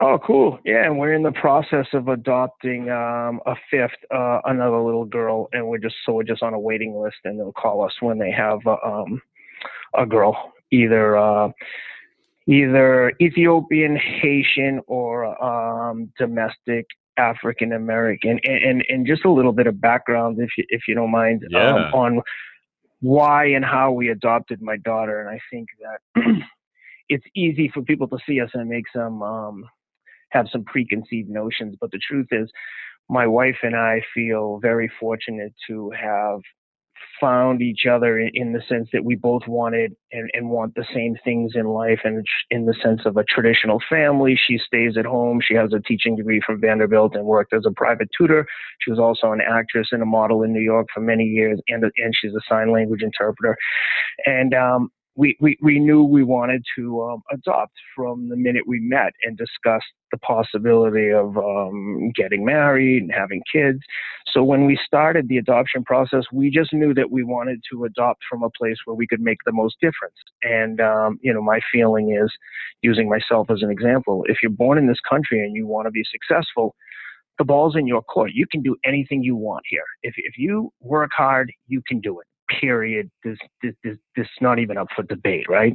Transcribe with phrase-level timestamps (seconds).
[0.00, 0.58] Oh, cool.
[0.64, 5.48] Yeah, and we're in the process of adopting um, a fifth, uh, another little girl,
[5.52, 8.18] and we're just so we're just on a waiting list, and they'll call us when
[8.18, 9.22] they have uh, um,
[9.94, 11.48] a girl, either uh,
[12.46, 16.84] either Ethiopian, Haitian, or um, domestic
[17.16, 20.94] African American, and, and, and just a little bit of background, if you if you
[20.94, 21.70] don't mind, Yeah.
[21.70, 22.22] um, on
[23.00, 26.22] why and how we adopted my daughter, and I think that
[27.08, 29.64] it's easy for people to see us and make some um,
[30.36, 32.50] have some preconceived notions, but the truth is,
[33.08, 36.40] my wife and I feel very fortunate to have
[37.20, 41.16] found each other in, the sense that we both wanted and, and want the same
[41.24, 44.38] things in life and in the sense of a traditional family.
[44.46, 45.40] She stays at home.
[45.40, 48.46] She has a teaching degree from vanderbilt and worked as a private tutor.
[48.80, 51.84] She was also an actress and a model in new york for many years and,
[51.84, 53.56] and she's a sign language interpreter.
[54.26, 58.80] And um, we, we, we knew we wanted to um, adopt from the minute we
[58.80, 63.80] met and discussed the possibility of um, getting married and having kids.
[64.32, 68.20] So when we started the adoption process, we just knew that we wanted to adopt
[68.28, 70.14] from a place where we could make the most difference.
[70.42, 72.30] And um, you know, my feeling is,
[72.82, 75.90] using myself as an example, if you're born in this country and you want to
[75.90, 76.74] be successful,
[77.38, 78.32] the ball's in your court.
[78.34, 79.84] You can do anything you want here.
[80.02, 82.26] If if you work hard, you can do it.
[82.60, 83.10] Period.
[83.24, 85.74] This this this, this is not even up for debate, right?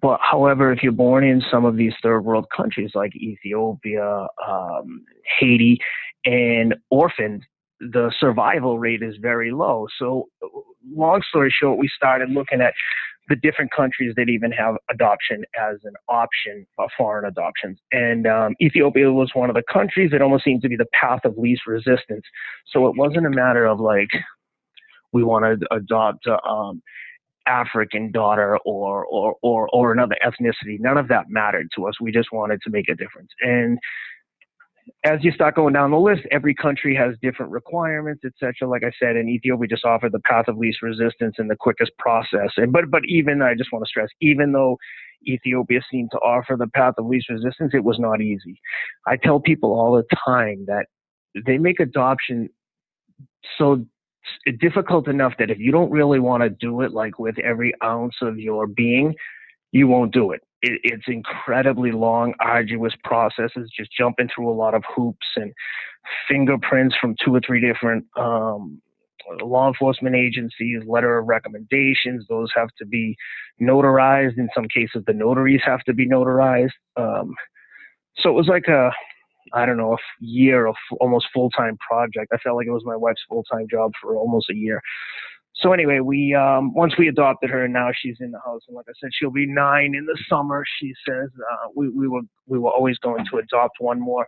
[0.00, 5.04] But however, if you're born in some of these third world countries like Ethiopia, um,
[5.38, 5.78] Haiti,
[6.24, 7.42] and orphaned,
[7.80, 9.86] the survival rate is very low.
[9.98, 10.28] So,
[10.94, 12.74] long story short, we started looking at
[13.28, 17.78] the different countries that even have adoption as an option, uh, foreign adoptions.
[17.92, 21.20] And um, Ethiopia was one of the countries that almost seemed to be the path
[21.24, 22.24] of least resistance.
[22.66, 24.10] So it wasn't a matter of like,
[25.12, 26.82] we want to adopt a um,
[27.46, 30.78] African daughter or, or, or, or another ethnicity.
[30.78, 31.94] None of that mattered to us.
[32.00, 33.30] We just wanted to make a difference.
[33.40, 33.78] And
[35.04, 38.68] as you start going down the list, every country has different requirements, etc.
[38.68, 41.56] Like I said, in Ethiopia, we just offered the path of least resistance and the
[41.56, 42.50] quickest process.
[42.56, 44.76] And but but even I just want to stress, even though
[45.26, 48.60] Ethiopia seemed to offer the path of least resistance, it was not easy.
[49.06, 50.86] I tell people all the time that
[51.46, 52.48] they make adoption
[53.58, 53.84] so
[54.60, 58.14] difficult enough that if you don't really want to do it, like with every ounce
[58.22, 59.14] of your being,
[59.72, 60.42] you won't do it.
[60.60, 60.80] it.
[60.84, 65.52] It's incredibly long, arduous processes, just jumping through a lot of hoops and
[66.28, 68.80] fingerprints from two or three different um,
[69.40, 72.26] law enforcement agencies, letter of recommendations.
[72.28, 73.16] Those have to be
[73.60, 74.38] notarized.
[74.38, 76.72] In some cases, the notaries have to be notarized.
[76.96, 77.34] Um,
[78.18, 78.90] so it was like a,
[79.54, 82.32] I don't know, a year of almost full time project.
[82.32, 84.80] I felt like it was my wife's full time job for almost a year
[85.56, 88.76] so anyway, we um, once we adopted her, and now she's in the house, and
[88.76, 90.64] like I said, she'll be nine in the summer.
[90.80, 94.26] She says uh, we we were we were always going to adopt one more,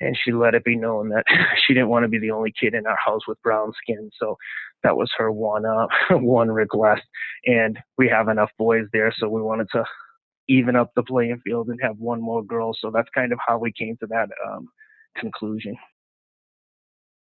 [0.00, 1.24] and she let it be known that
[1.66, 4.10] she didn't want to be the only kid in our house with brown skin.
[4.18, 4.36] So
[4.82, 7.02] that was her one uh, one request,
[7.46, 9.84] and we have enough boys there, so we wanted to
[10.50, 12.74] even up the playing field and have one more girl.
[12.78, 14.66] So that's kind of how we came to that um,
[15.16, 15.76] conclusion.